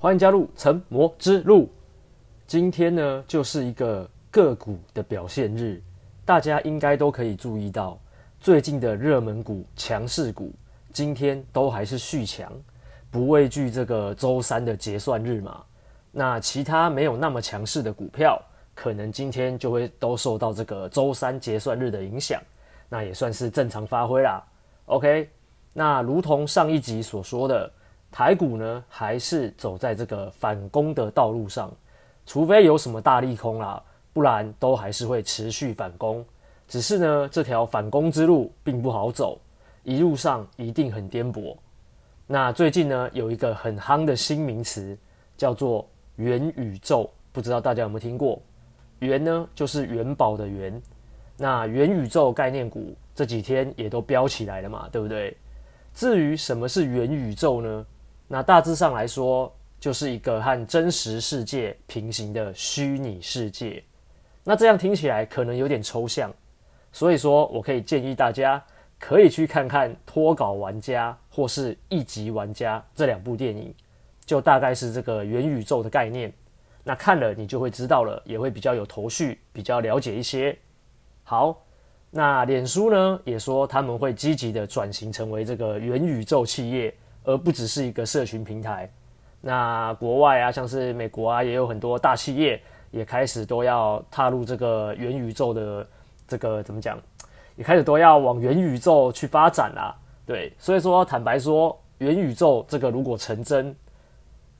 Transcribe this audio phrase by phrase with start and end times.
[0.00, 1.68] 欢迎加入成魔之路。
[2.46, 5.82] 今天呢，就是一个个股的表现日，
[6.24, 7.98] 大家应该都可以注意到，
[8.38, 10.52] 最近的热门股、强势股，
[10.92, 12.52] 今天都还是续强，
[13.10, 15.64] 不畏惧这个周三的结算日嘛。
[16.12, 18.40] 那其他没有那么强势的股票，
[18.76, 22.40] 可能今天就会都受到这个周三结算日的影响，
[22.88, 24.40] 那也算是正常发挥啦。
[24.84, 25.28] OK，
[25.72, 27.68] 那如同上一集所说的。
[28.10, 31.70] 台股呢，还是走在这个反攻的道路上，
[32.26, 36.24] 除非有什么大利空啦，不然都还是会持续反攻。
[36.66, 39.40] 只是呢，这条反攻之路并不好走，
[39.84, 41.56] 一路上一定很颠簸。
[42.26, 44.96] 那最近呢，有一个很夯的新名词，
[45.36, 48.40] 叫做元宇宙，不知道大家有没有听过？
[48.98, 50.82] 元呢，就是元宝的元。
[51.36, 55.36] 那元宇宙概念股这几天也都飙起来了嘛，对不对？
[55.94, 57.86] 至于什么是元宇宙呢？
[58.30, 59.50] 那大致上来说，
[59.80, 63.82] 就是一个和真实世界平行的虚拟世界。
[64.44, 66.30] 那这样听起来可能有点抽象，
[66.92, 68.62] 所以说我可以建议大家
[68.98, 73.74] 可以去看看《脱稿玩家》或是《一级玩家》这两部电影，
[74.26, 76.30] 就大概是这个元宇宙的概念。
[76.84, 80.54] 那看了你就会知道了，也会比较有头绪，比较了解一些。
[81.24, 81.62] 好，
[82.10, 86.94] 那脸书呢也说他们会积极的转型成为这个元宇宙企业。
[87.28, 88.90] 而不只是一个社群平台。
[89.38, 92.58] 那国外啊，像是美国啊，也有很多大企业
[92.90, 95.86] 也开始都要踏入这个元宇宙的
[96.26, 96.98] 这个怎么讲？
[97.54, 99.94] 也开始都要往元宇宙去发展啦。
[100.24, 103.76] 对，所以说坦白说，元宇宙这个如果成真，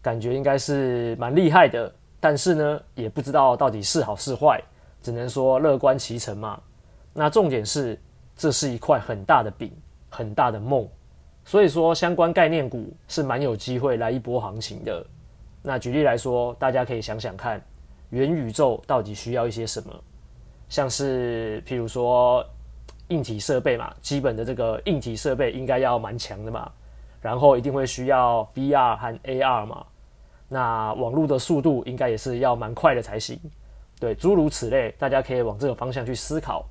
[0.02, 1.90] 感觉应该是蛮厉害的。
[2.20, 4.62] 但是呢，也不知道到底是好是坏，
[5.00, 6.60] 只能说乐观其成嘛。
[7.14, 7.98] 那重点是，
[8.36, 9.72] 这是一块很大的饼，
[10.10, 10.86] 很大的梦。
[11.48, 15.02] 所以说，相关概念股是蛮有机会来一波行情的。
[15.62, 17.58] 那举例来说，大家可以想想看，
[18.10, 19.90] 元宇宙到底需要一些什么？
[20.68, 22.44] 像是譬如说，
[23.08, 26.70] 硬体设备嘛，基本的这个硬体设备应该要蛮强的嘛。
[27.22, 29.86] 然后一定会需要 VR 和 AR 嘛。
[30.50, 33.40] 那网络的速度应该也是要蛮快的才行。
[33.98, 36.66] 对，诸如此类，大家可以往这个方向去思考。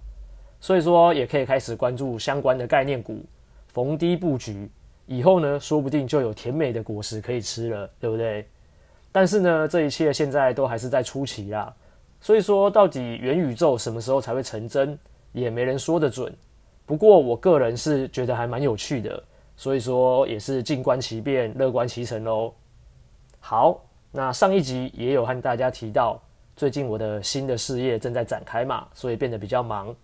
[0.61, 3.25] 所以说，也可以开始关注相关的概念股。
[3.77, 4.67] 逢低布局，
[5.05, 8.47] 以后呢，说不定就有甜美的果实可以吃了，对不对？
[9.11, 11.71] 但是呢，这一切现在都还是在初期啦，
[12.19, 14.97] 所以说到底元宇宙什么时候才会成真，
[15.31, 16.35] 也没人说得准。
[16.87, 19.23] 不过我个人是觉得还蛮有趣的，
[19.55, 22.51] 所以说也是静观其变，乐观其成喽。
[23.39, 23.79] 好，
[24.11, 26.19] 那上一集也有和大家提到，
[26.55, 29.95] 最近我的新的事业正在展开嘛，所以变得比较忙。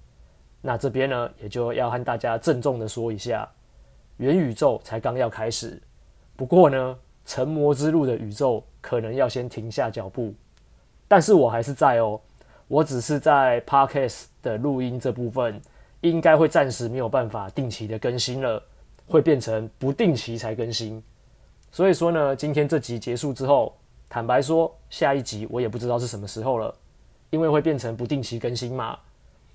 [0.62, 3.50] 那这边呢，也就要和大家郑重的说一下。
[4.18, 5.82] 元宇宙才刚要开始，
[6.36, 10.34] 不过呢，成魔之路的宇宙可能要先停下脚步，
[11.08, 12.20] 但是我还是在哦，
[12.68, 15.60] 我只是在 Podcast 的录音这部分，
[16.02, 18.62] 应该会暂时没有办法定期的更新了，
[19.08, 21.02] 会变成不定期才更新。
[21.72, 23.76] 所以说呢，今天这集结束之后，
[24.08, 26.74] 坦白说，下一集我也不知道是什么时候了，
[27.32, 29.00] 因为会变成不定期更新嘛，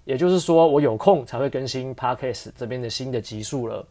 [0.04, 3.86] 也就是说，我有空才会更新 Podcast 这边的新的集数了。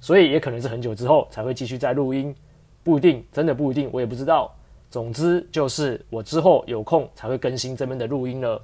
[0.00, 2.34] 所以也可能是很久之后才会继续再录音，
[2.82, 4.54] 不一定，真的不一定，我也不知道。
[4.90, 8.62] 总之就是我之后有空才会更新这边的录音了。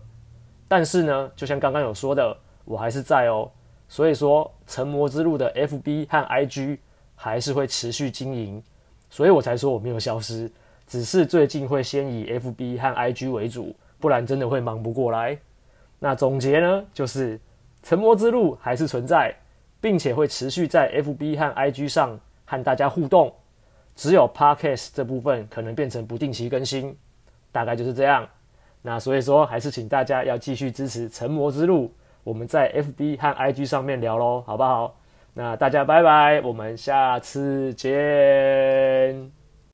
[0.66, 3.50] 但是呢，就像刚刚有说的，我还是在哦。
[3.86, 6.78] 所以说，成魔之路的 FB 和 IG
[7.14, 8.62] 还是会持续经营，
[9.10, 10.50] 所以我才说我没有消失，
[10.86, 15.38] 只是最近会先以 FB 和 IG 为主，不然真的会忙不过来。
[15.98, 17.38] 那总结呢，就是
[17.82, 19.36] 成魔之路还是存在。
[19.84, 23.30] 并且会持续在 FB 和 IG 上和大家互动，
[23.94, 26.96] 只有 Podcast 这部分可能变成不定期更新，
[27.52, 28.26] 大概就是这样。
[28.80, 34.98] 那所以说，还是请大家要继续支持成魔之路，我们在 FB 和 IG 上面聊喽，好不好？
[35.34, 39.43] 那大家拜拜，我们下次见。